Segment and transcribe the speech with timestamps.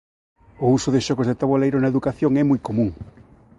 [0.63, 2.89] O uso de xogos de taboleiro na educación é moi común.